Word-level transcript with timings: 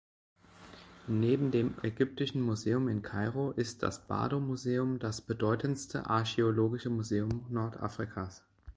Neben 1.05 1.51
dem 1.51 1.75
Ägyptischen 1.83 2.41
Museum 2.41 2.87
in 2.87 3.03
Kairo 3.03 3.51
ist 3.51 3.83
das 3.83 4.07
Bardo-Museum 4.07 4.97
das 4.97 5.21
bedeutendste 5.21 6.07
archäologische 6.09 6.89
Museum 6.89 7.45
Nordafrikas. 7.49 8.43